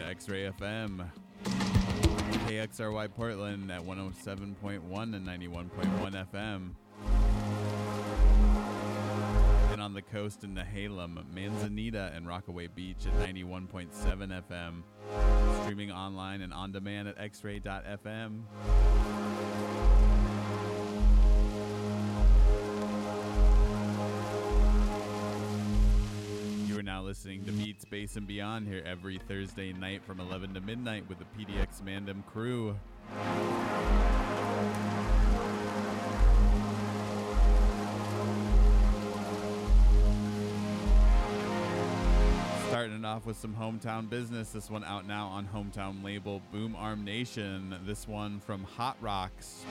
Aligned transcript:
X 0.00 0.28
Ray 0.28 0.50
FM. 0.50 1.10
KXRY 1.44 3.14
Portland 3.14 3.70
at 3.70 3.80
107.1 3.82 5.14
and 5.14 5.26
91.1 5.26 6.26
FM. 6.32 6.70
And 9.72 9.80
on 9.80 9.94
the 9.94 10.02
coast 10.02 10.44
in 10.44 10.54
Nehalem, 10.54 11.24
Manzanita, 11.32 12.12
and 12.14 12.26
Rockaway 12.26 12.68
Beach 12.68 13.06
at 13.06 13.28
91.7 13.28 14.42
FM. 14.48 14.82
Streaming 15.62 15.90
online 15.90 16.42
and 16.42 16.52
on 16.52 16.72
demand 16.72 17.08
at 17.08 17.18
xray.fm. 17.18 18.42
listening 27.14 27.44
to 27.44 27.52
Beats, 27.52 27.84
Bass 27.84 28.16
and 28.16 28.26
Beyond 28.26 28.66
here 28.66 28.82
every 28.84 29.18
Thursday 29.28 29.72
night 29.72 30.02
from 30.04 30.18
11 30.18 30.52
to 30.54 30.60
midnight 30.60 31.08
with 31.08 31.18
the 31.20 31.24
PDX 31.26 31.80
Mandem 31.80 32.26
crew. 32.26 32.74
Starting 42.66 43.04
off 43.04 43.24
with 43.26 43.38
some 43.38 43.54
hometown 43.54 44.10
business. 44.10 44.50
This 44.50 44.68
one 44.68 44.82
out 44.82 45.06
now 45.06 45.28
on 45.28 45.46
hometown 45.46 46.02
label 46.02 46.42
Boomarm 46.52 47.04
Nation. 47.04 47.76
This 47.86 48.08
one 48.08 48.40
from 48.40 48.64
Hot 48.64 48.96
Rocks. 49.00 49.64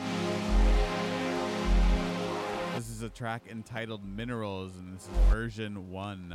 This 2.74 2.90
is 2.90 3.02
a 3.02 3.10
track 3.10 3.48
entitled 3.52 4.06
Minerals, 4.06 4.78
and 4.78 4.96
this 4.96 5.04
is 5.04 5.10
version 5.30 5.92
one. 5.92 6.34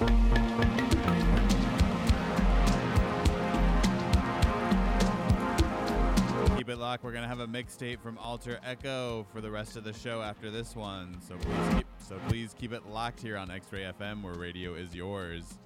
Keep 0.00 0.08
it 6.70 6.76
locked. 6.78 7.04
We're 7.04 7.12
gonna 7.12 7.28
have 7.28 7.40
a 7.40 7.46
mixtape 7.46 8.00
from 8.00 8.16
Alter 8.16 8.58
Echo 8.64 9.26
for 9.30 9.42
the 9.42 9.50
rest 9.50 9.76
of 9.76 9.84
the 9.84 9.92
show 9.92 10.22
after 10.22 10.50
this 10.50 10.74
one. 10.74 11.20
So 11.20 11.36
please 11.36 11.74
keep, 11.74 11.86
so 11.98 12.18
please 12.28 12.54
keep 12.58 12.72
it 12.72 12.86
locked 12.86 13.20
here 13.20 13.36
on 13.36 13.50
X-Ray 13.50 13.92
FM, 14.00 14.22
where 14.22 14.32
radio 14.32 14.72
is 14.72 14.94
yours. 14.94 15.58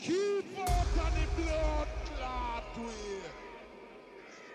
Keep 0.00 0.58
out 0.58 0.68
of 0.68 1.14
the 1.14 1.42
blood 1.42 1.88
clot. 2.16 2.64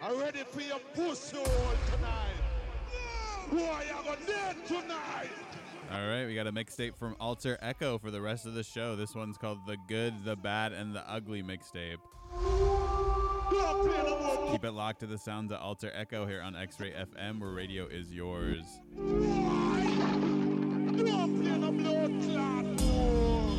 I'm 0.01 0.19
ready 0.19 0.43
for 0.51 0.61
your 0.61 0.79
pussy 0.93 1.37
hole 1.37 1.45
tonight. 1.95 2.35
Boy, 3.49 3.85
gonna 4.03 4.17
dead 4.25 4.55
tonight. 4.67 5.29
All 5.89 6.05
right, 6.05 6.25
we 6.25 6.35
got 6.35 6.47
a 6.47 6.51
mixtape 6.51 6.95
from 6.95 7.15
Alter 7.19 7.57
Echo 7.61 7.97
for 7.97 8.11
the 8.11 8.19
rest 8.19 8.45
of 8.45 8.53
the 8.53 8.63
show. 8.63 8.97
This 8.97 9.15
one's 9.15 9.37
called 9.37 9.59
The 9.65 9.77
Good, 9.87 10.25
the 10.25 10.35
Bad, 10.35 10.73
and 10.73 10.93
the 10.93 11.09
Ugly 11.09 11.43
mixtape. 11.43 11.99
Keep 14.51 14.65
it 14.65 14.71
locked 14.71 14.99
to 14.99 15.07
the 15.07 15.17
sounds 15.17 15.53
of 15.53 15.61
Alter 15.61 15.91
Echo 15.95 16.25
here 16.25 16.41
on 16.41 16.57
X 16.57 16.77
Ray 16.79 16.91
FM, 16.91 17.39
where 17.39 17.51
radio 17.51 17.87
is 17.87 18.11
yours. 18.11 18.65
Don't 20.97 21.41
play 21.43 21.57
no 21.59 21.71
blood 21.71 22.11
clot. 22.23 22.65
boy. 22.77 23.53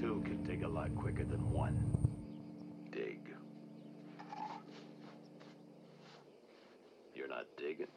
Two 0.00 0.22
can 0.24 0.42
dig 0.44 0.62
a 0.62 0.68
lot 0.68 0.94
quicker 0.96 1.24
than 1.24 1.50
one. 1.50 1.76
Dig. 2.90 3.20
You're 7.14 7.28
not 7.28 7.44
digging. 7.58 7.88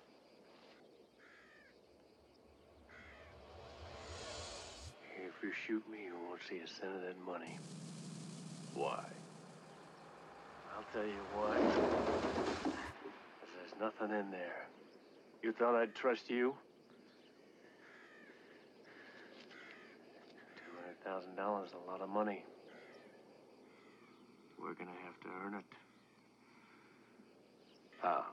If 5.25 5.41
you 5.41 5.51
shoot 5.65 5.83
me, 5.89 6.03
you 6.03 6.15
won't 6.27 6.41
see 6.49 6.57
a 6.59 6.67
cent 6.67 6.95
of 6.95 7.01
that 7.03 7.17
money. 7.25 7.57
Why? 8.73 9.05
I'll 10.75 10.83
tell 10.93 11.05
you 11.05 11.23
why. 11.33 11.55
'Cause 12.63 13.51
there's 13.55 13.79
nothing 13.79 14.11
in 14.11 14.31
there. 14.31 14.67
You 15.41 15.53
thought 15.53 15.75
I'd 15.75 15.95
trust 15.95 16.29
you? 16.29 16.57
$200,000 21.09 21.65
is 21.65 21.73
a 21.73 21.91
lot 21.91 22.01
of 22.01 22.09
money. 22.09 22.43
We're 24.59 24.73
gonna 24.73 24.91
have 25.05 25.19
to 25.21 25.27
earn 25.43 25.55
it. 25.55 25.65
How? 28.01 28.25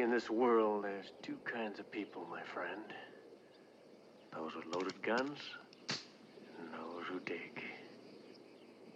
In 0.00 0.10
this 0.10 0.30
world, 0.30 0.84
there's 0.84 1.12
two 1.22 1.36
kinds 1.44 1.78
of 1.78 1.90
people, 1.90 2.26
my 2.30 2.42
friend. 2.42 2.82
Those 4.32 4.54
with 4.54 4.66
loaded 4.74 5.02
guns, 5.02 5.38
and 6.58 6.68
those 6.72 7.04
who 7.06 7.20
dig. 7.20 7.62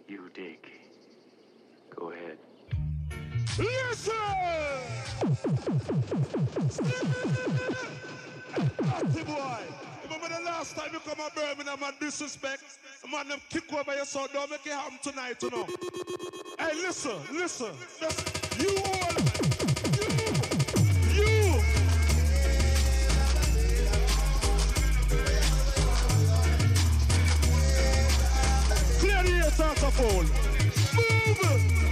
You 0.07 0.29
dig. 0.33 0.59
Go 1.95 2.11
ahead. 2.11 2.37
Listen! 3.57 4.13
Boy! 9.25 9.61
Remember 10.03 10.29
the 10.29 10.41
last 10.45 10.75
time 10.75 10.89
you 10.93 10.99
come 10.99 11.17
to 11.17 11.31
Birmingham 11.35 11.83
and 11.83 11.99
disrespect? 11.99 12.63
Man, 13.11 13.27
them 13.27 13.39
kick 13.49 13.71
over 13.73 13.95
your 13.95 14.05
son. 14.05 14.27
Don't 14.33 14.49
make 14.49 14.65
it 14.65 14.73
happen 14.73 14.97
tonight, 15.03 15.41
you 15.41 15.51
know. 15.51 15.67
Hey, 16.57 16.73
listen, 16.75 17.17
listen. 17.31 17.73
You 18.57 18.77
all, 18.77 19.34
powerful. 29.95 30.23
Move! 30.95 31.84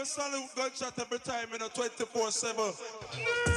We 0.00 0.06
salute 0.06 0.48
gunshot 0.56 0.98
every 0.98 1.18
time 1.18 1.48
in 1.54 1.60
a 1.60 1.68
24 1.68 2.30
7. 2.30 3.49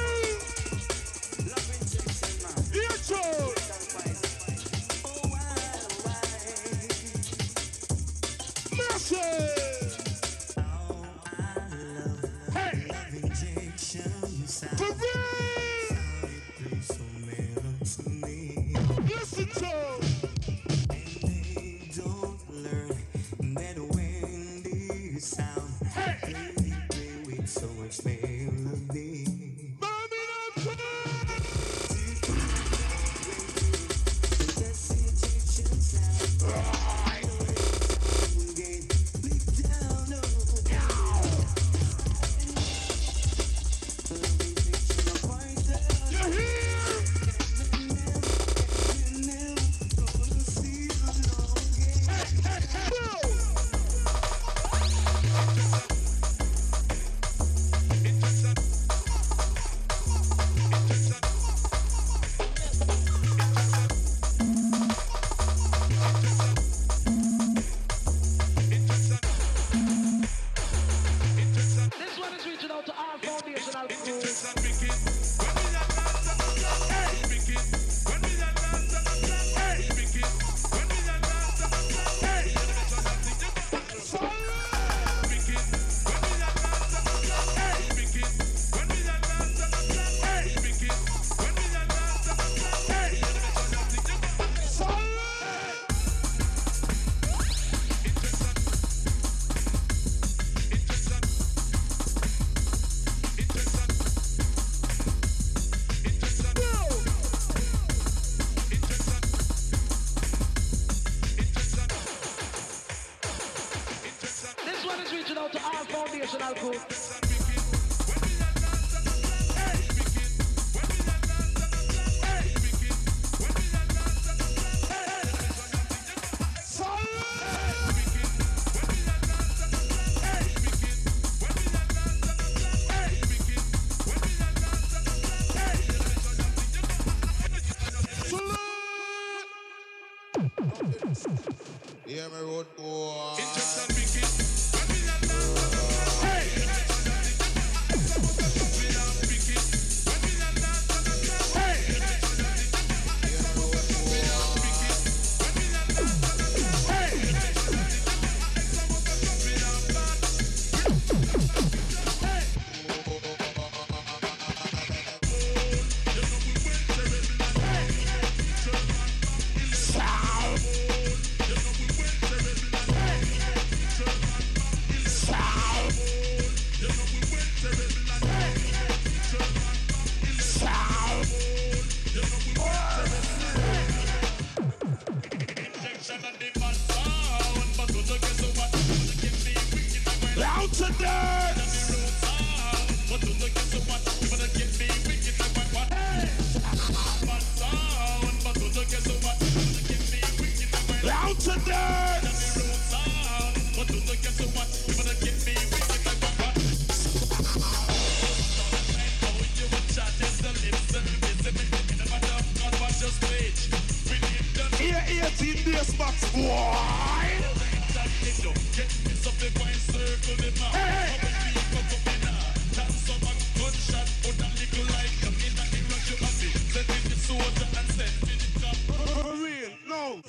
All 116.22 116.26
foundational 116.26 116.54
crew. 116.54 116.72
Yeah, 116.72 117.23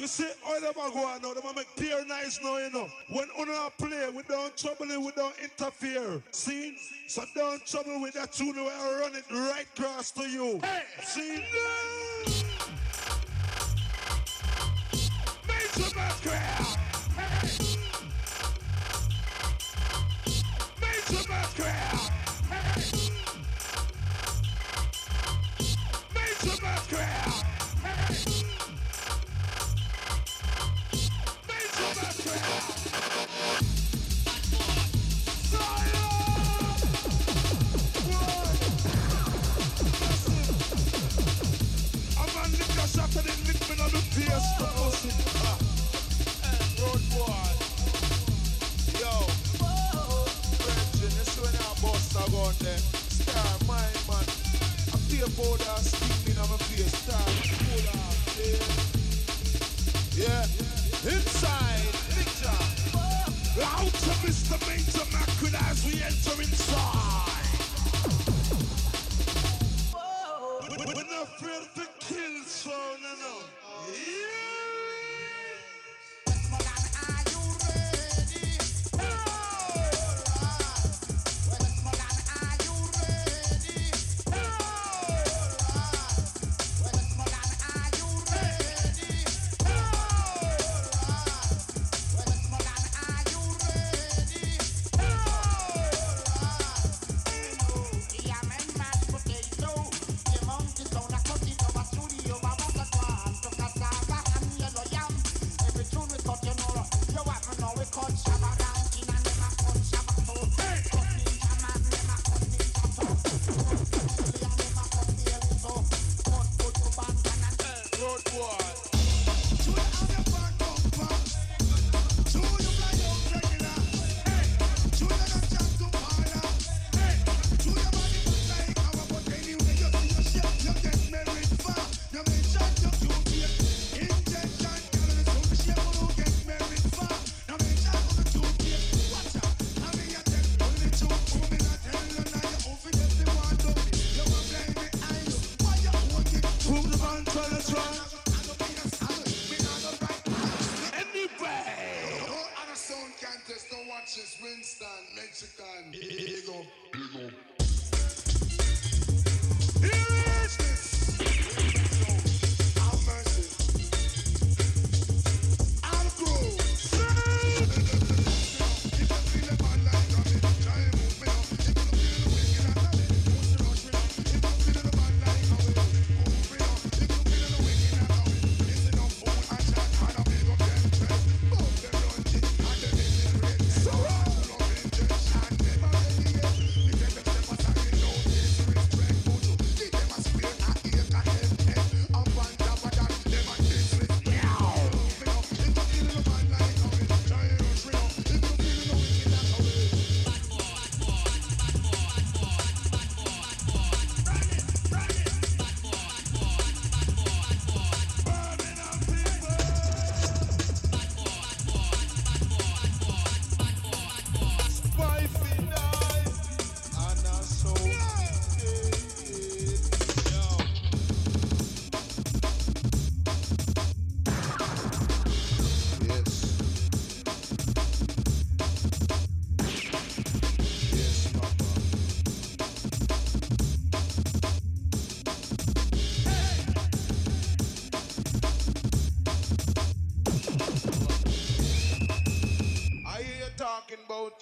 You 0.05 0.09
see, 0.09 0.29
all 0.45 0.61
them 0.61 0.73
are 0.79 0.91
going 0.91 1.19
now. 1.23 1.33
Them 1.33 1.55
make 1.55 1.75
peer 1.77 2.05
nice 2.05 2.39
now, 2.43 2.57
you 2.59 2.69
know. 2.69 2.87
When 3.09 3.27
una 3.41 3.71
play, 3.75 4.07
we 4.15 4.21
don't 4.21 4.55
trouble 4.55 4.91
it, 4.91 5.01
we 5.01 5.11
don't 5.15 5.33
interfere. 5.41 6.21
See? 6.29 6.77
So 7.07 7.23
don't 7.33 7.65
trouble 7.65 7.99
with 7.99 8.13
that 8.13 8.31
tune 8.31 8.53
I 8.55 8.99
run 9.01 9.15
it 9.15 9.25
right 9.31 9.65
across 9.75 10.11
to 10.11 10.29
you. 10.29 10.59
Hey, 10.61 10.83
see? 11.01 11.43
Major 15.47 15.95
background. 15.95 16.64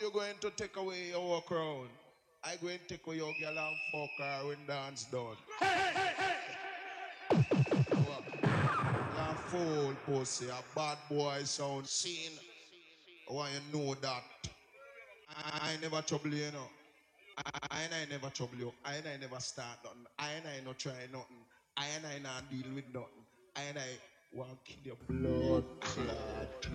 You're 0.04 0.12
going 0.12 0.36
to 0.42 0.50
take 0.50 0.76
away 0.76 1.13
our 1.18 1.39
crown. 1.44 1.88
I 2.44 2.58
going 2.58 2.78
to 2.78 2.88
take 2.89 3.08
away 3.08 3.16
your 3.16 3.34
girl 3.39 3.58
and 3.58 3.78
fuck 3.89 4.10
her 4.20 4.48
when 4.50 4.58
dance 4.68 5.06
done. 5.06 5.38
What? 7.30 8.24
You 9.16 9.36
fool 9.48 9.96
pussy, 10.06 10.48
a 10.48 10.58
bad 10.76 10.98
boy 11.10 11.44
sound 11.46 11.88
scene. 11.88 12.38
Oh, 13.30 13.38
I 13.38 13.38
want 13.38 13.52
you 13.54 13.80
know 13.80 13.94
that. 13.94 14.24
I, 15.30 15.70
I 15.70 15.78
never 15.82 16.02
trouble 16.02 16.34
you, 16.34 16.44
you 16.44 16.52
know. 16.52 16.68
I, 17.72 17.84
and 17.84 17.94
I 17.94 18.06
never 18.12 18.30
trouble 18.30 18.58
you. 18.60 18.74
I 18.84 18.96
and 18.96 19.08
I 19.08 19.16
never 19.22 19.39
start 19.39 19.78
nothing. 19.86 20.06
I 20.20 20.32
and 20.32 20.46
I 20.46 20.66
not 20.66 20.78
try 20.80 20.92
nothing. 21.13 21.38
I 21.78 21.86
and 21.96 22.06
I 22.06 22.20
not 22.20 22.52
deal 22.52 22.70
with 22.76 22.94
nothing. 22.94 23.24
I 23.56 23.62
and 23.70 23.80
I 23.80 24.38
want 24.38 24.66
kill 24.66 24.80
your 24.84 24.98
blood 25.08 25.63
clot. 25.80 26.68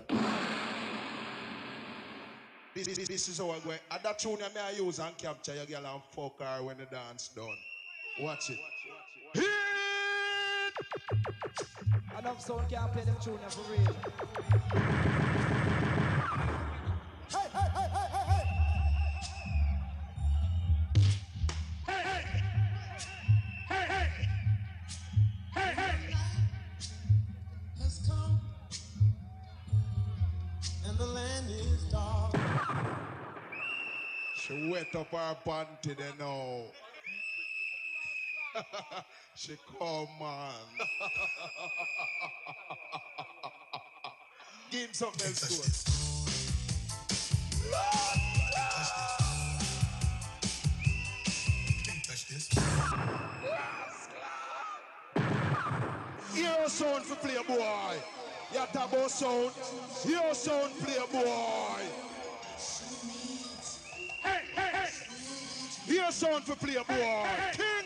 This, 2.84 2.96
this, 2.96 3.08
this 3.08 3.28
is 3.28 3.38
how 3.38 3.50
I 3.50 3.58
go. 3.58 3.72
At 3.90 4.04
that 4.04 4.20
tune 4.20 4.38
I 4.40 4.54
may 4.54 4.60
I 4.60 4.70
use 4.70 5.00
and 5.00 5.18
capture 5.18 5.52
your 5.52 5.66
girl 5.66 5.84
and 5.84 6.02
fuck 6.12 6.40
her 6.40 6.62
when 6.62 6.76
the 6.76 6.84
dance 6.84 7.28
done. 7.34 7.56
Watch 8.20 8.50
it. 8.50 8.58
Hit! 9.34 9.44
Enough 12.20 12.40
sound 12.40 12.68
can't 12.68 12.92
play 12.92 13.02
them 13.02 13.16
tune 13.20 13.38
for 13.48 13.72
real. 13.72 13.96
Wet 34.78 34.94
up 34.94 35.10
her 35.10 35.36
panty 35.44 35.96
there 35.96 36.12
now. 36.18 36.62
she 39.34 39.56
come 39.78 40.08
man. 40.20 40.52
Give 44.70 44.82
him 44.82 44.92
something 44.92 45.26
else 45.26 45.40
to. 45.40 45.48
Your 56.36 56.68
sound 56.68 57.04
for 57.04 57.16
play 57.16 57.42
boy. 57.48 57.96
About 58.54 59.10
sound. 59.10 59.50
Your 60.04 60.34
sound 60.34 60.78
play 60.78 60.98
boy. 61.12 61.82
Your 66.08 66.12
sound 66.14 66.44
for 66.44 66.54
play 66.54 66.72
boy. 66.72 66.84
King. 66.88 66.98
Selector. 67.52 67.77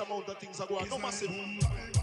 Amount 0.00 0.28
of 0.28 0.38
things 0.38 0.58
are 0.60 0.66
going. 0.66 0.88
No 0.88 0.98
massive. 0.98 1.99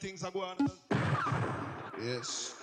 Things 0.00 0.24
are 0.24 0.30
going 0.30 0.56
on. 0.58 0.70
Yes. 2.02 2.54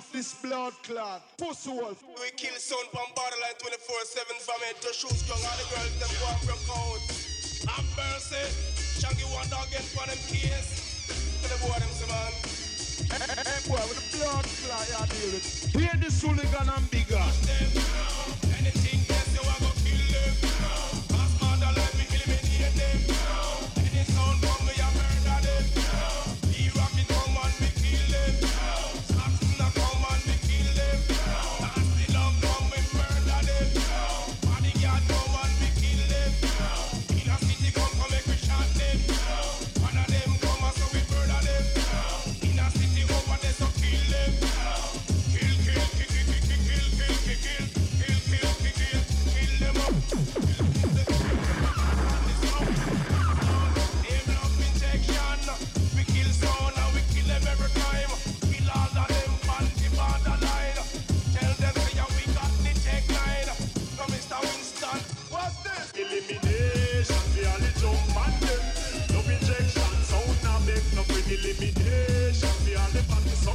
Off 0.00 0.12
this 0.12 0.32
blood 0.40 0.72
clot. 0.82 1.20
Pussy 1.36 1.70
wolf. 1.70 2.02
We 2.16 2.30
kill 2.34 2.56
son 2.56 2.86
from 2.90 3.04
borderline 3.14 3.56
24-7 3.60 4.32
from 4.40 4.60
head 4.64 4.80
to 4.80 4.94
shoes 4.94 5.28
young. 5.28 5.36
All 5.44 5.56
the 5.60 5.66
girls 5.68 5.92
them 6.00 6.08
go 6.16 6.28
and 6.32 6.40
broke 6.48 6.68
out. 6.72 7.04
I'm 7.68 7.84
mercy. 8.00 8.40
Shangy 8.96 9.28
one 9.36 9.48
dog 9.50 9.68
again 9.68 9.84
for 9.92 10.06
them 10.08 10.16
case. 10.24 11.04
To 11.42 11.46
the 11.52 11.58
boy 11.60 11.76
them 11.76 11.92
man. 12.08 12.32
Hey, 13.44 13.60
boy, 13.68 13.84
with 13.92 14.00
the 14.00 14.16
blood 14.16 14.46
clot 14.64 14.88
you 14.88 15.04
deal 15.12 15.32
with. 15.36 15.46
Hear 15.76 15.92
this 16.00 16.22
hooligan 16.22 16.68
and 16.76 16.90
bigger. 16.90 18.49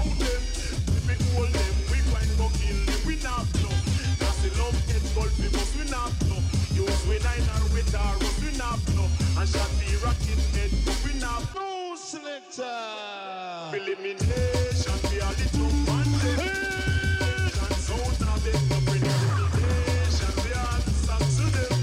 We 0.06 1.16
hold 1.34 1.52
them, 1.52 1.74
we 1.92 1.98
go 2.06 2.14
and 2.22 2.32
go 2.38 2.48
kill 2.60 2.80
them. 2.86 3.00
We 3.06 3.16
not 3.24 3.46
no. 3.64 3.72
That's 4.20 4.40
the 4.44 4.52
love 4.62 4.78
head 4.90 5.04
gold 5.16 5.34
we 5.40 5.50
must 5.50 5.74
we 5.78 5.86
not 5.90 6.14
no. 6.30 6.38
Use 6.74 7.02
we 7.08 7.18
nine 7.26 7.46
or 7.58 7.66
with 7.74 7.94
our 7.96 8.16
we 8.42 8.52
not 8.58 8.80
no. 8.96 9.06
And 9.40 9.48
shot 9.50 9.70
the 9.82 9.90
rocket 10.06 10.42
head 10.54 10.72
we 11.04 11.20
not 11.20 11.44
no 11.56 11.96
selector. 11.98 12.64
Elimination, 13.74 14.98
we 15.10 15.20
all 15.22 15.34
the 15.34 15.48
them. 16.22 16.40
Injection, 16.40 17.74
sound 17.86 18.16
now 18.22 18.38
make 18.46 18.64
no 18.70 18.78
bring 18.86 19.04
elimination. 19.04 20.32
We 20.44 20.52
them. 21.56 21.74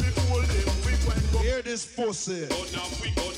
We 0.00 0.08
hold 0.28 0.48
them, 0.48 0.68
we 0.84 0.92
go 1.04 1.10
and 1.12 1.26
go. 1.32 1.38
Hear 1.38 1.62
this 1.62 1.84
pussy. 1.86 2.46
Oh, 2.50 2.66
go 2.74 2.84
we 3.02 3.10
go 3.12 3.22
we 3.28 3.37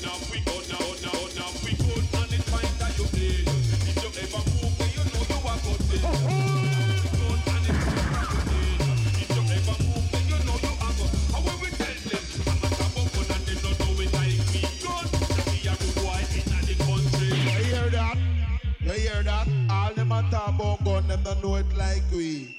don't 21.33 21.43
know 21.43 21.55
it 21.55 21.77
like 21.77 22.03
we. 22.13 22.55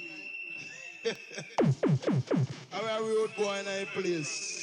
How 2.71 2.81
a 2.81 3.03
rude 3.03 3.37
boy 3.37 3.59
in 3.61 3.67
a 3.67 3.87
place. 3.87 4.63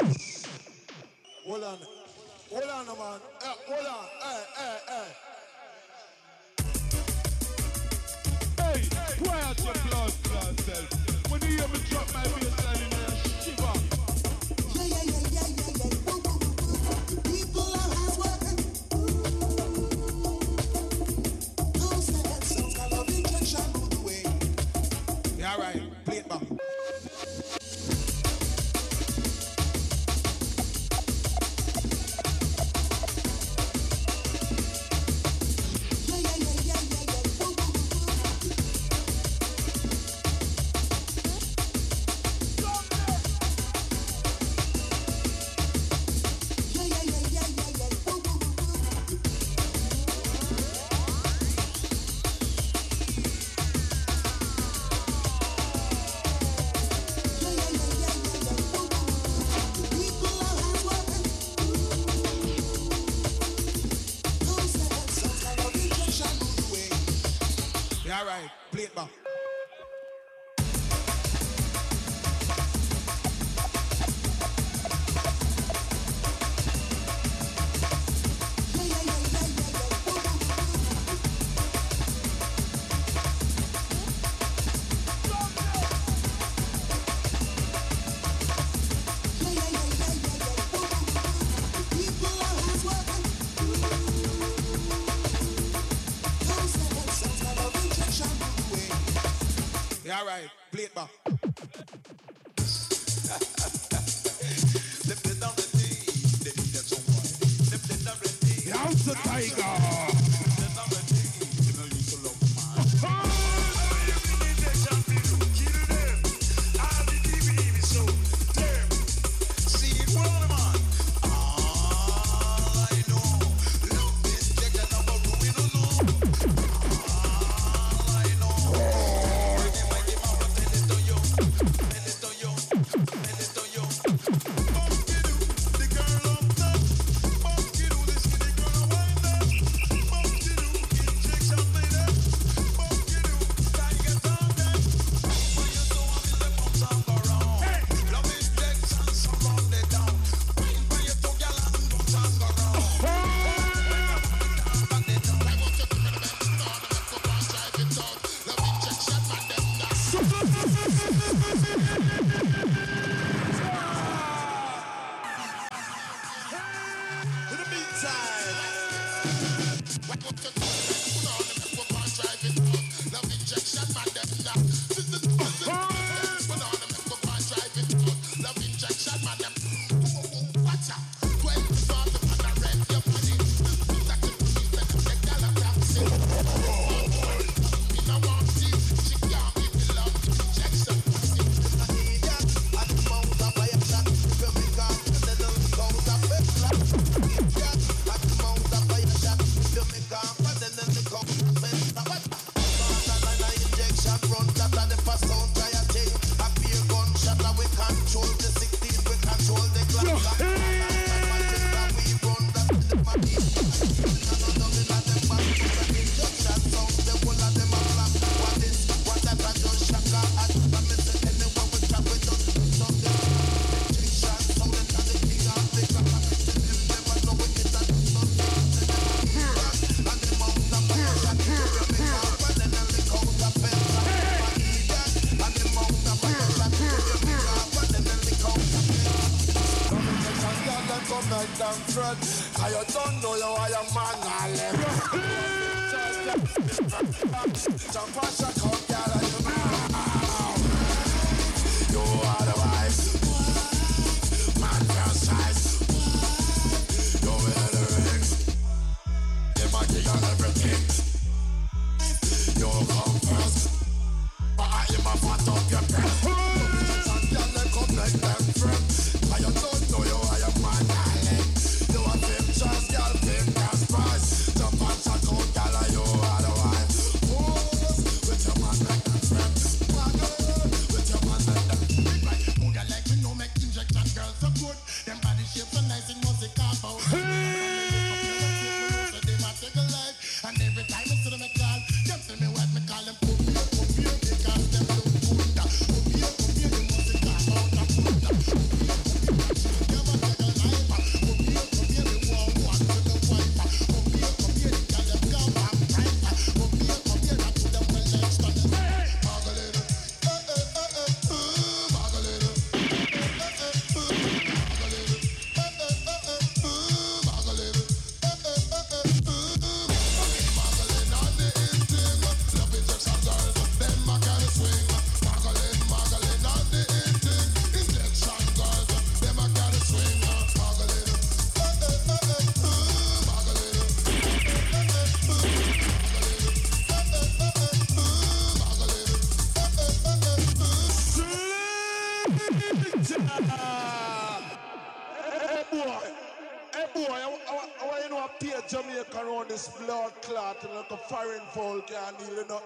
Hold 1.46 1.64
on. 1.64 1.78
Hold 2.50 2.64
on, 2.64 2.86
man. 2.86 3.20
Eh, 3.44 3.54
hold 3.68 3.86
on. 3.86 4.06
Hey, 4.24 4.44
hey, 4.58 4.78
hey. 4.88 5.10
Hey, 8.58 8.80
quiet 9.24 9.60
your 9.64 9.74
blood 9.74 10.14
clot 10.24 10.60
self. 10.60 10.90
When 11.32 11.42
you 11.42 11.48
hear 11.58 11.68
me 11.68 11.80
drop 11.90 12.08
my 12.14 12.24
bass 12.24 12.49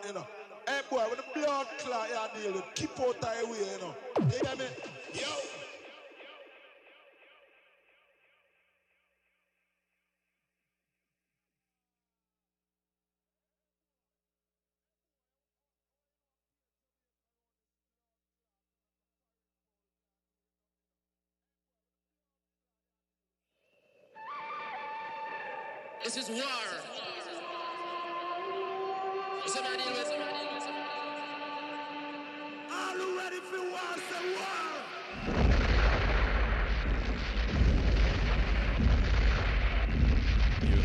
you 0.07 0.13
know. 0.13 0.27
Hey 0.67 0.81
boy, 0.89 1.03
with 1.09 1.19
the 1.19 1.39
blood 1.39 1.67
clot 1.79 2.09
you 2.43 2.63
keep 2.75 2.99
out 2.99 3.15
of 3.43 3.49
way, 3.49 3.57
you 3.57 3.79
know. 3.79 3.95
You 4.19 4.47
hear 4.47 4.55
me? 4.55 4.65
Yo. 5.13 5.27
This 26.03 26.17
is 26.17 26.29
war. 26.29 26.92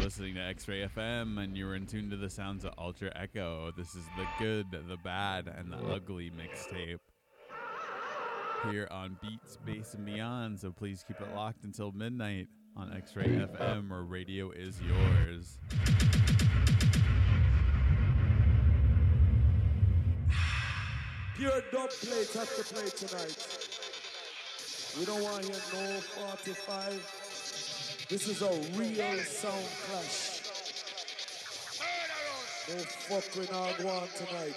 Listening 0.03 0.35
to 0.35 0.41
X-Ray 0.41 0.89
FM, 0.97 1.39
and 1.39 1.57
you're 1.57 1.77
in 1.77 1.87
tune 1.87 2.11
to 2.11 2.17
the 2.17 2.31
sounds 2.31 2.65
of 2.65 2.73
Alter 2.77 3.13
Echo. 3.15 3.71
This 3.77 3.95
is 3.95 4.05
the 4.17 4.27
good, 4.39 4.67
the 4.71 4.97
bad, 5.05 5.47
and 5.47 5.71
the 5.71 5.77
ugly 5.77 6.31
mixtape 6.31 6.99
here 8.71 8.89
on 8.91 9.17
Beats, 9.23 9.59
Bass, 9.65 9.95
and 9.95 10.05
Beyond. 10.05 10.59
So 10.59 10.73
please 10.73 11.05
keep 11.07 11.21
it 11.21 11.35
locked 11.35 11.63
until 11.65 11.93
midnight 11.93 12.49
on 12.77 12.93
X-Ray 12.93 13.27
FM, 13.27 13.91
where 13.91 14.03
radio 14.03 14.51
is 14.51 14.81
yours. 14.81 15.59
Pure 21.39 21.63
dub 21.71 21.89
plate 21.89 22.33
has 22.33 22.57
to 22.57 22.65
play 22.75 22.91
tonight. 22.91 23.39
We 24.99 25.05
don't 25.05 25.23
want 25.23 25.45
to 25.45 25.53
hear 25.53 25.61
no 25.73 26.01
45. 26.01 28.07
This 28.09 28.27
is 28.27 28.43
a 28.43 28.51
real 28.77 29.23
sound 29.23 29.65
clash. 29.87 30.43
No 32.69 32.83
fucking 33.07 33.55
on 33.55 33.75
tonight. 34.17 34.57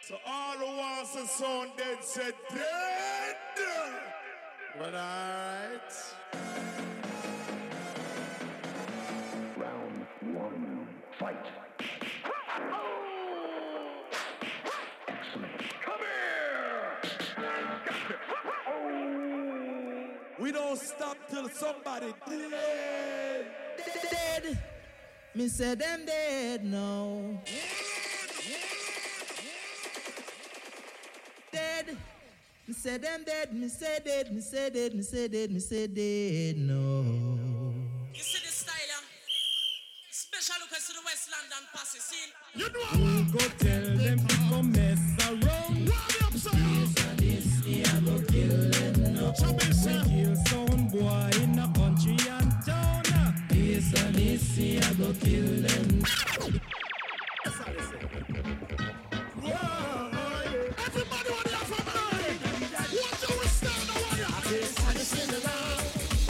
So 0.00 0.18
all 0.26 0.54
who 0.54 0.78
wants 0.78 1.14
a 1.14 1.28
sound 1.28 1.70
dead 1.76 2.02
said 2.02 2.34
dead. 2.50 3.36
But 4.76 4.94
alright. 4.94 6.13
Till 21.30 21.48
somebody 21.50 22.12
dead. 22.28 23.46
Dead. 24.10 24.58
Me 25.34 25.48
say 25.48 25.74
them 25.74 26.06
dead 26.06 26.64
now. 26.64 27.42
Dead. 31.52 31.96
Me 32.66 32.74
say 32.74 32.98
them 32.98 33.24
dead. 33.24 33.52
Me 33.52 33.68
say 33.68 33.98
dead. 34.04 34.32
Me 34.32 34.40
say 34.40 34.70
dead. 34.70 34.94
Me 34.94 35.02
say 35.02 35.28
dead. 35.28 35.50
Me 35.50 35.60
say 35.60 35.86
dead 35.86 36.56
no. 36.58 37.04
You 38.14 38.20
see 38.22 38.40
this 38.44 38.54
style, 38.54 38.74
yeah? 38.86 39.02
Special 40.10 40.56
request 40.62 40.86
to 40.88 40.92
the 40.94 41.02
West 41.04 41.30
London 41.30 41.68
posse 41.72 41.98
scene. 41.98 42.32
You 42.54 42.68
know 42.72 43.24
Go 43.32 43.38
tell 43.58 44.03
this, 54.56 54.78
I 54.78 54.94
go 54.94 55.12
kill 55.14 55.62
them. 55.62 56.02
Everybody 60.86 61.30
want 61.30 61.46
to 61.46 61.56
have 61.56 61.72
a 61.72 61.84
mind. 61.84 62.40
What 62.94 63.20
do 63.20 63.38
we 63.40 63.46
stand 63.46 63.90
on? 63.90 64.02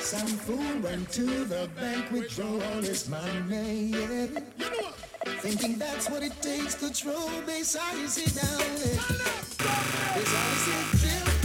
Some 0.06 0.28
fool 0.28 0.82
went 0.84 1.10
to 1.14 1.24
the 1.46 1.68
bank, 1.80 2.12
withdraw 2.12 2.46
all 2.46 2.80
his 2.80 3.08
money, 3.08 3.86
yeah. 3.86 4.26
Thinking 5.40 5.78
that's 5.78 6.08
what 6.08 6.22
it 6.22 6.40
takes 6.40 6.76
to 6.76 6.90
throw 6.90 7.28
bass 7.44 7.70
science 7.70 8.14
down, 8.32 8.60
yeah. 8.86 9.02
Bass 10.14 10.28
science 10.28 11.02
kill 11.02 11.35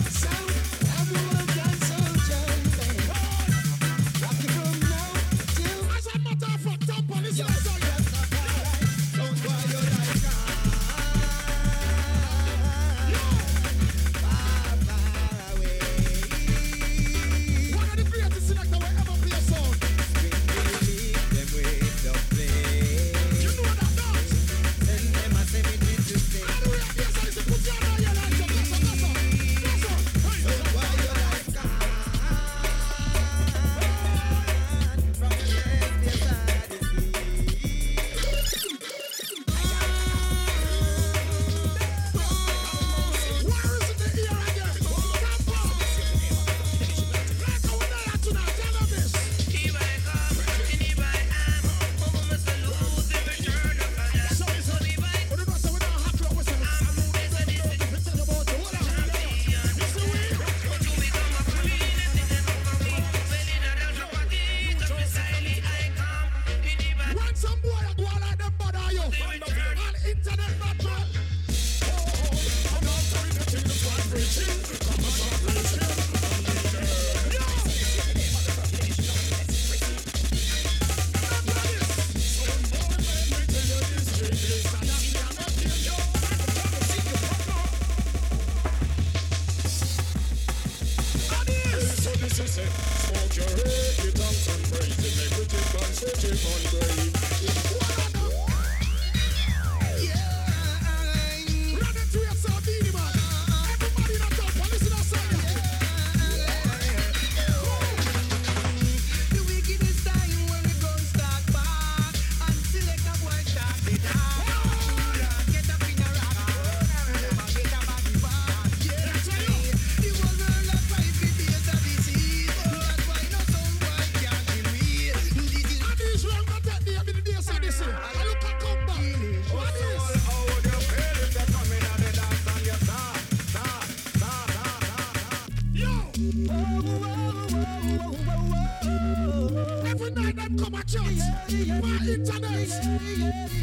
Every 139.85 140.11
night 140.11 140.35
them 140.35 140.57
come 140.57 140.73
a 140.73 140.83
chat 140.83 141.01
on 141.03 142.07
internet. 142.07 142.69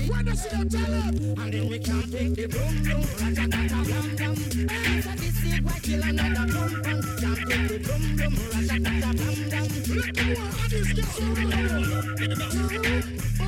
When 0.09 0.25
they 0.25 0.35
see 0.35 0.49
them 0.49 0.69
tell 0.69 0.93
and 0.93 1.53
then 1.53 1.69
we 1.69 1.79
can't 1.79 2.11
take 2.11 2.35
the 2.35 2.47
boom 2.47 2.83
boom, 2.85 3.03
ratatata 3.21 3.85
blam 3.85 4.17
blam. 4.17 4.35
Hey, 4.69 5.01
so 5.03 5.11
this 5.17 5.45
is 5.45 5.61
what 5.63 5.83
kill 5.83 6.03
another 6.03 6.47
boom 6.53 6.83
boom. 6.83 7.03
Can't 7.21 7.41
take 7.49 7.69
the 7.69 7.79
boom 7.87 8.17
boom, 8.17 8.35
ratatata 8.53 9.11
blam 9.17 9.37
blam. 9.49 9.69
At 10.65 10.71
get 10.95 11.07
so 11.07 11.25
Boss, 11.25 12.07
know 12.19 12.35
sound 12.35 12.71
good 12.71 12.85
tonight. 12.85 13.05
Someone 13.37 13.48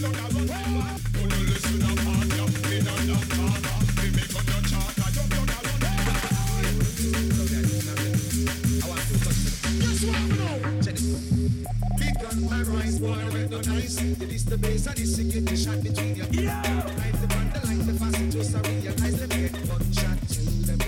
nice. 14.45 14.49
It 14.49 14.49
is 14.49 14.49
the 14.49 14.57
bass 14.57 14.87
and 14.87 14.99
it's 14.99 15.15
the 15.17 15.57
shot 15.57 15.83
between 15.83 16.15
you. 16.15 16.25
Yeah. 16.31 16.61
Light 16.61 17.13
the 17.21 17.27
band, 17.27 17.53
the 17.53 17.59
light 17.67 17.85
the 17.85 17.93
fast, 17.93 18.31
just 18.31 18.51
to 18.51 18.59
realize 18.69 19.19
them 19.19 19.29
get 19.29 19.53
gunshot 19.67 20.17
to 20.29 20.41
them. 20.65 20.79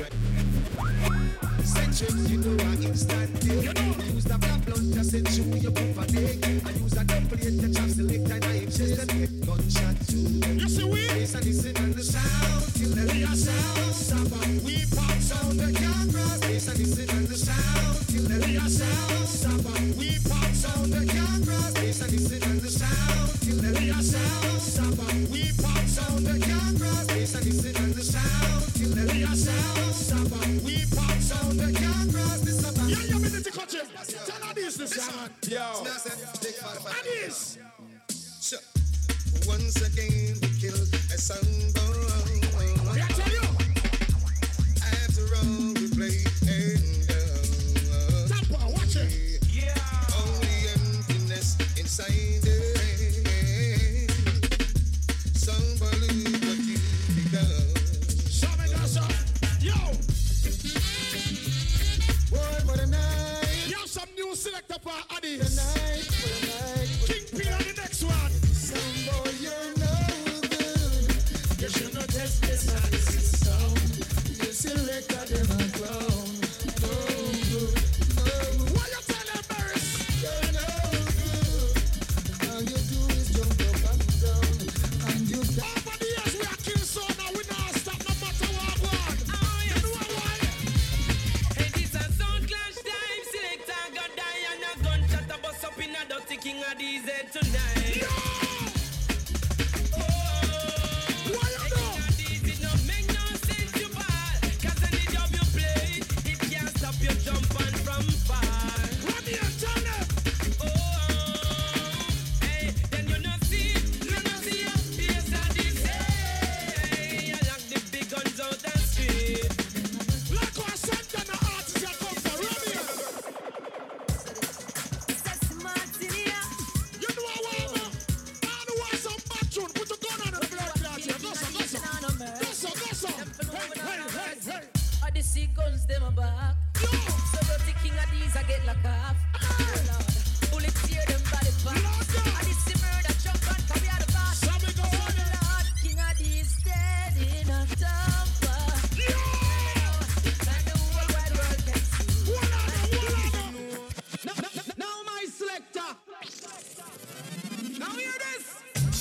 Centric, 1.63 2.15
you 2.29 2.37
know 2.37 2.55
I 2.63 2.65
instant 2.83 3.39
dig. 3.41 3.63
Use 4.13 4.23
the 4.23 4.37
black 4.37 4.65
blunt, 4.65 4.93
just 4.93 5.11
send 5.11 5.29
you 5.31 5.43
your 5.57 5.71
a 5.71 6.05
dig. 6.07 6.43
I 6.43 6.71
use 6.71 6.93
a 6.93 7.03
double 7.03 7.27
plate, 7.29 7.57
the 7.61 7.69
chop 7.73 7.89
select 7.89 8.31
and 8.31 8.45
I 8.45 8.65
chest 8.65 8.95
them 8.97 9.07
get 9.19 9.33
gunshot 9.45 9.95
to 10.07 10.17
them. 10.17 10.59
You 10.59 10.69
see 10.69 10.83
we? 10.83 11.07
Bass 11.07 11.35
and 11.35 11.43
the 11.43 12.03
sound 12.03 12.73
till 12.73 12.91
the 12.91 13.03
real 13.13 13.35
sound. 13.35 13.73
We 14.63 14.85
pop 14.95 15.19
sound 15.21 15.59
the 15.59 15.69
cameras. 15.73 16.39
Bass 16.41 16.67
and 16.67 16.77
the 16.77 16.85
sound 16.85 17.07
till 17.07 17.27
the 17.27 17.37
sound. 17.37 17.53
Saba, 17.53 17.81
we 17.83 18.12
pop 18.12 18.12
sound 18.12 18.12
the 18.12 18.12
cameras. 18.12 18.12
Bass 18.12 18.12
and 18.12 18.12
the 18.12 18.12
sound 18.12 18.12
till 18.12 18.12
the 18.12 18.12
real 18.12 18.12
sound. 18.12 18.12
Saba, 18.12 18.12
we 18.12 18.12
pop 18.12 18.12
sound 18.12 18.12
the 18.12 18.12
cameras. 18.12 18.12
Bass 18.12 18.12
and 18.12 18.12
listen 18.12 18.12
and 18.12 18.12
the 18.12 18.12
sound 18.12 18.12
till 18.23 18.39
the 18.39 18.47
real 29.13 29.35
sound. 29.35 29.95
Saba, 29.95 30.39
we 30.65 30.85
pop 30.91 31.11
the 31.57 31.71
cameras. 31.73 32.41
This 32.41 32.59
is 32.59 32.69
about 32.69 32.89
Yeah, 32.89 32.97
yeah, 33.09 33.17
me 33.17 33.29
need 33.29 33.43
to 33.43 33.51
catch 33.51 33.73
him. 33.73 33.87
Tell 34.25 34.47
her 34.47 34.53
this, 34.53 34.77
this 34.77 34.97
man. 34.97 35.29
Yo. 35.47 35.83
And 36.89 37.05
this. 37.05 37.57
Once 39.47 39.75
again, 39.81 40.37
we 40.41 40.47
killed 40.59 40.93
a 41.13 41.17
sunburn. 41.17 41.82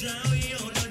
down 0.03 0.37
your 0.51 0.82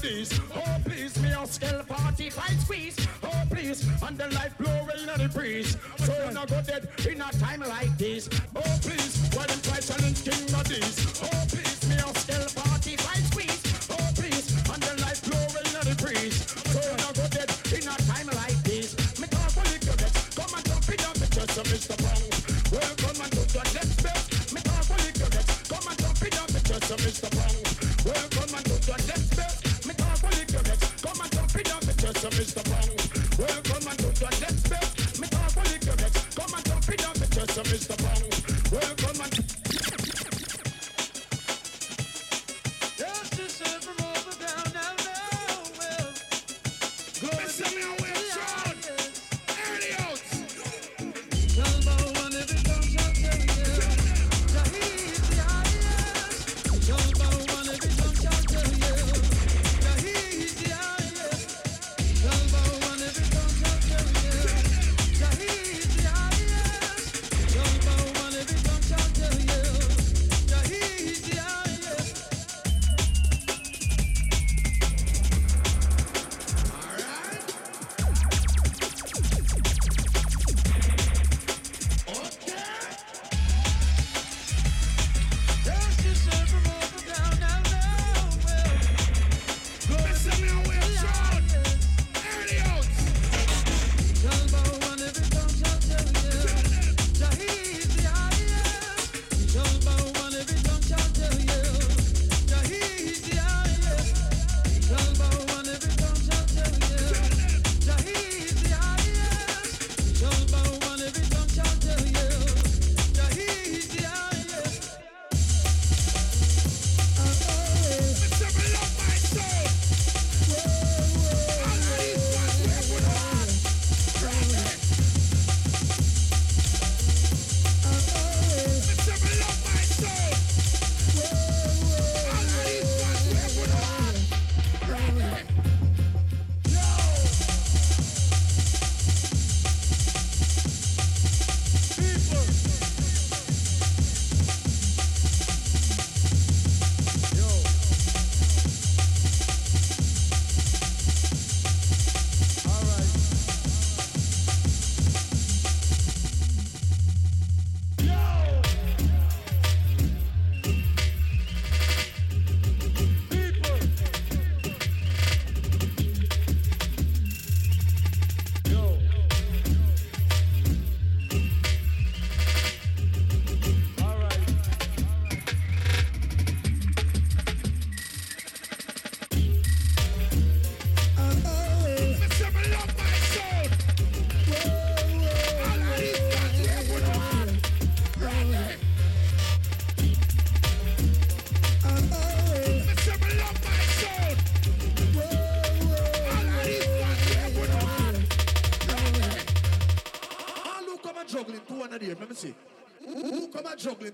this. 0.00 0.40
Oh, 0.54 0.76
please, 0.84 1.20
me 1.20 1.30
a 1.30 1.46
scale 1.46 1.84
party 1.84 2.30
fight 2.30 2.58
squeeze. 2.60 2.96
Oh, 3.22 3.42
please, 3.50 3.86
and 4.02 4.16
the 4.16 4.28
life 4.28 4.56
blow 4.58 4.86
rain 4.86 5.06
the 5.06 5.28
breeze. 5.28 5.76
So 5.98 6.12
you 6.24 6.32
not 6.32 6.48
go 6.48 6.60
dead 6.62 6.88
in 7.08 7.20
a 7.20 7.30
time 7.32 7.60
like 7.60 7.96
this. 7.98 8.28
Oh, 8.56 8.78
please, 8.82 9.28
while 9.34 9.46
them 9.46 9.60
try 9.62 9.80
challenge 9.80 10.24
King 10.24 10.39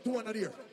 to 0.07 0.13
one 0.13 0.27
another. 0.27 0.66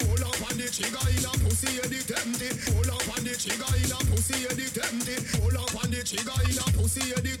Pull 0.00 0.24
up 0.24 0.40
on 0.48 0.56
the 0.56 0.66
trigger 0.68 1.04
in 1.12 1.24
a 1.24 1.32
pussy, 1.44 1.72
you 1.76 1.86
the 1.88 2.00
tempted. 2.04 2.54
Pull 2.72 2.90
up 2.90 3.08
on 3.12 3.24
the 3.24 3.34
trigger 3.36 3.72
in 3.76 3.92
a 3.92 3.98
pussy, 4.08 4.40
you 4.40 4.52
the 4.52 4.66
tempted. 4.72 5.20
Pull 5.36 5.56
up 5.60 5.74
on 5.76 5.90
the 5.90 6.00
trigger 6.02 6.38
in 6.48 6.58
a 6.58 6.66
pussy, 6.76 7.04
you 7.08 7.20
the 7.20 7.39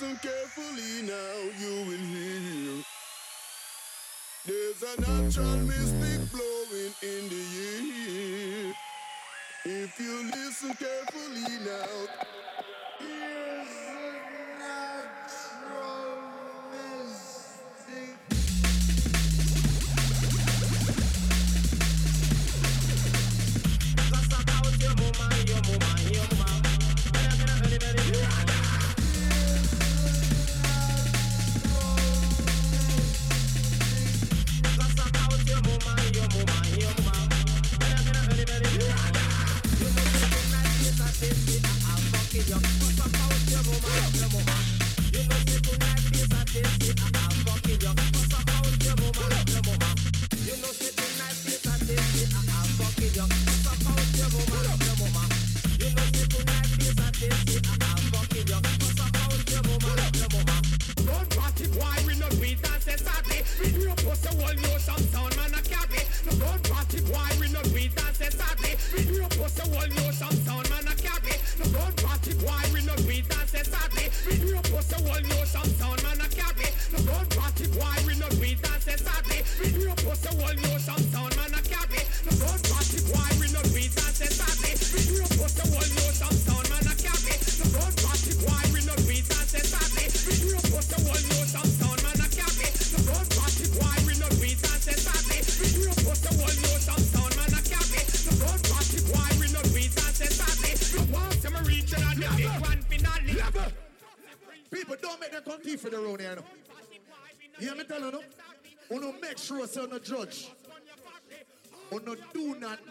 Listen 0.00 0.16
carefully 0.16 1.02
now, 1.02 1.36
you 1.56 1.86
will 1.86 1.96
hear. 1.96 2.82
There's 4.44 4.82
a 4.82 5.00
natural 5.00 5.56
mystic 5.58 6.32
blowing 6.32 6.94
in 7.00 7.28
the 7.28 7.44
air. 7.62 8.74
If 9.64 10.00
you 10.00 10.30
listen 10.34 10.74
carefully 10.74 11.58
now, 11.64 12.33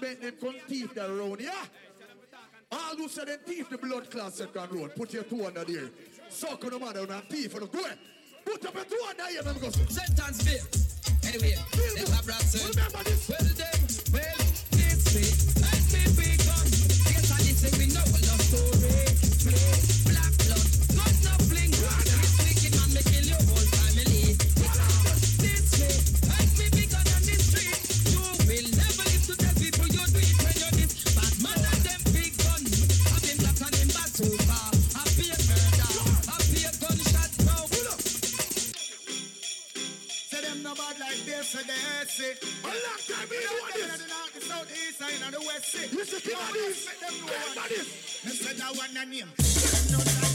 make 0.02 0.22
them 0.22 0.34
come 0.40 0.56
that 0.96 1.10
yeah? 1.40 1.66
All 2.72 2.96
who 2.98 3.08
say 3.08 3.26
they 3.26 3.38
thief 3.38 3.70
the 3.70 3.78
blood 3.78 4.10
class 4.10 4.36
second 4.36 4.72
road, 4.72 4.96
put 4.96 5.14
your 5.14 5.24
two 5.24 5.46
under 5.46 5.64
there. 5.64 5.90
Suck 6.30 6.64
on 6.66 6.72
the 6.72 6.80
man 6.80 6.98
and 6.98 7.24
thief 7.30 7.54
and 7.56 7.72
go. 7.72 7.84
Put 8.46 8.66
up 8.66 8.76
your 8.76 8.86
two 8.86 9.02
under 9.10 9.28
here, 9.28 9.44
man, 9.44 9.56
go. 9.60 9.70
Sentence, 9.70 10.44
babe. 10.44 10.62
Anyway, 11.26 11.56
the 11.72 12.70
Remember 12.76 13.04
this. 13.04 13.30
Well, 13.30 13.73
where 41.68 42.04
they 42.04 42.10
say. 42.10 42.34
A 42.64 42.68
long 42.68 43.02
time 43.08 43.28
we 43.30 43.38
know 43.38 43.68
this. 43.74 43.98
The 43.98 44.08
north, 44.08 44.34
the 44.34 44.42
south, 44.42 44.72
east, 44.72 45.02
and 45.02 45.34
the 45.34 45.40
west. 45.40 45.74
You 45.92 46.06
see, 46.06 46.30
people 46.30 46.54
this. 46.54 46.86
Make 46.88 47.00
them 47.00 47.26
know 47.26 47.64
this. 47.70 48.22
They 48.24 48.32
said 48.32 48.62
I 48.62 48.72
want 48.72 48.98
a 48.98 49.06
name. 49.10 50.33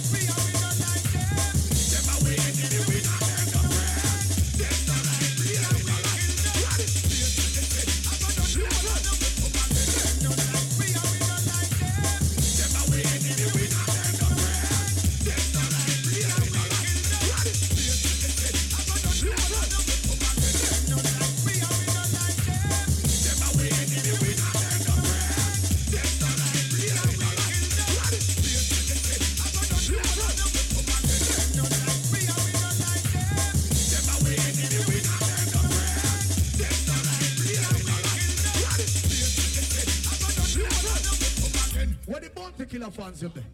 have 42.88 43.04
fans 43.04 43.24
up 43.24 43.34
there. 43.34 43.44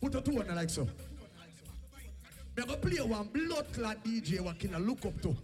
Put 0.00 0.14
a 0.14 0.20
two 0.20 0.38
on 0.38 0.54
like 0.54 0.70
so. 0.70 0.86
We're 2.56 2.64
going 2.64 2.80
to 2.80 2.86
play 2.86 3.00
one 3.00 3.28
blood 3.32 3.66
clad 3.72 4.04
DJ 4.04 4.40
what 4.40 4.58
can 4.58 4.74
I 4.74 4.78
look 4.78 5.04
up 5.06 5.20
to. 5.22 5.34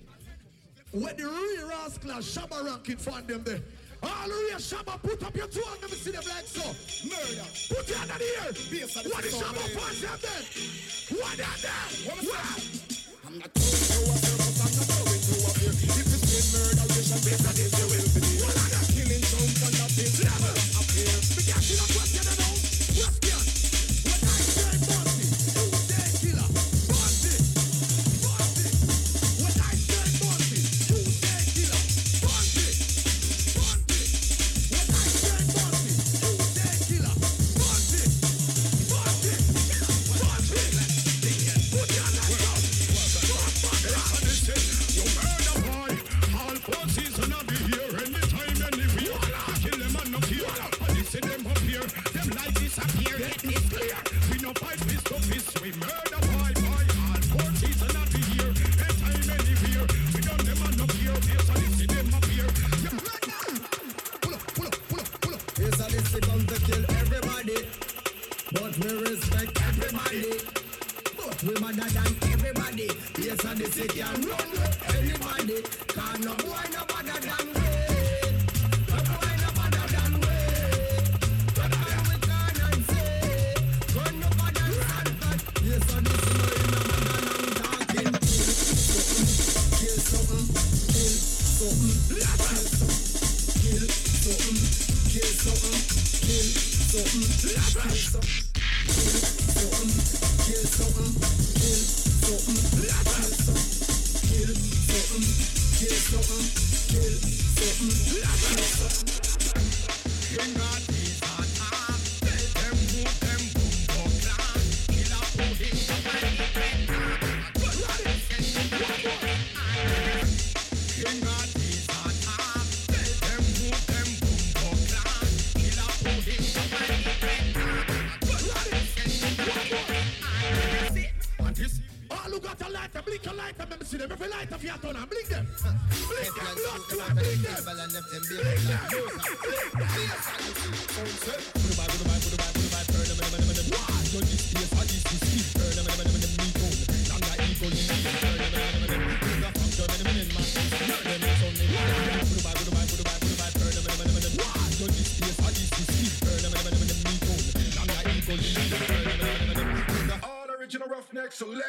Where 0.93 1.15
the 1.15 1.25
real 1.25 1.69
rascal 1.69 2.11
Shabba 2.21 2.65
ranking 2.65 2.97
find 2.97 3.27
them 3.27 3.43
there. 3.45 3.61
All 4.03 4.29
real 4.29 4.59
Shabba 4.59 5.01
put 5.03 5.23
up 5.25 5.37
your 5.37 5.47
two 5.47 5.63
and 5.73 5.83
let 5.83 5.91
see 5.91 6.11
them 6.11 6.23
like 6.29 6.47
so. 6.47 6.65
Murder. 7.09 7.49
Put 7.69 7.89
your 7.89 7.99
hand 7.99 8.11
on 8.13 8.19
the 8.19 8.25
ear. 8.25 8.53
What 9.11 9.25
is 9.25 9.35
Shabba 9.35 9.65
fans 9.75 10.01
them 10.01 10.19
there? 10.21 11.19
What 11.19 11.41
are 11.41 11.59
they? 11.61 12.27
What? 12.29 13.01
I'm 13.27 13.39
not 13.39 13.55
going 13.55 13.63
to 13.63 14.01
up 14.11 14.21
here, 14.21 14.37
I'm 14.41 14.75
not 14.77 14.89
going 14.91 15.21
to 15.21 15.35
up 15.47 15.57
here. 15.57 15.71
If 15.71 16.09
it's 16.13 16.25
been 16.29 16.47
murder, 16.61 16.85
we 16.91 17.01
shall 17.01 17.23
be 17.25 17.90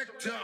Spectre. 0.02 0.41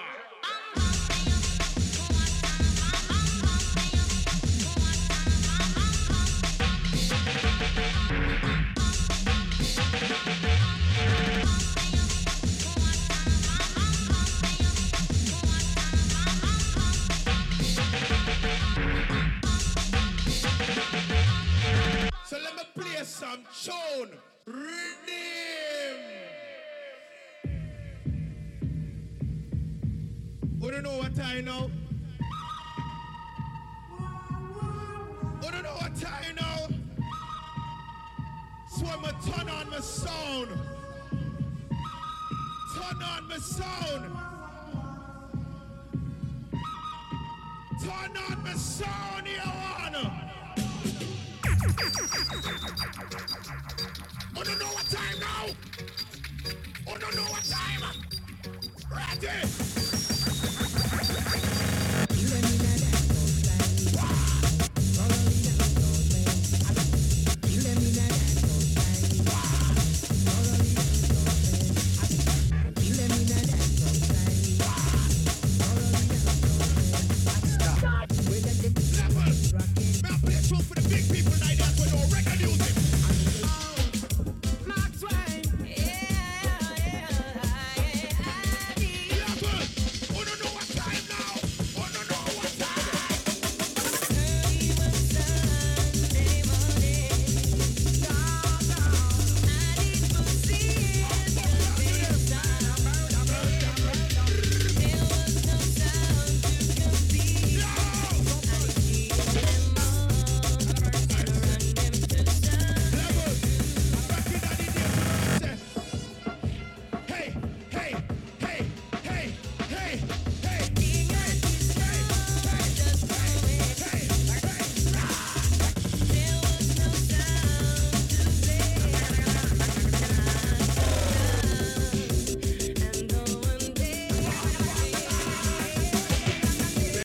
Oh, 30.69 30.71
don't 30.71 30.83
know 30.83 30.99
what 30.99 31.17
time 31.17 31.47
now? 31.47 31.71
Oh, 35.43 35.51
don't 35.51 35.63
know 35.63 35.71
what 35.71 35.97
time 35.97 36.35
now? 36.39 36.69
So 38.77 38.85
I'm 38.85 39.01
going 39.01 39.15
to 39.15 39.33
turn 39.33 39.49
on 39.49 39.71
my 39.71 39.81
sound. 39.81 40.49
Turn 42.75 43.03
on 43.03 43.29
my 43.29 43.39
sound. 43.39 44.13
Turn 47.83 48.17
on 48.29 48.45
my 48.45 48.53
sound, 48.53 49.27
you 49.27 49.41
wanna. 49.47 50.05
Oh, 54.37 54.45
don't 54.45 54.59
know 54.59 54.67
what 54.67 54.85
time 54.91 55.19
now? 55.19 55.47
Oh, 56.87 56.99
don't 56.99 57.17
know 57.17 57.23
what 57.23 57.45
time? 57.45 57.83
Ready? 58.95 60.08
Let 62.31 62.43
me 62.45 62.59
know. 62.59 62.68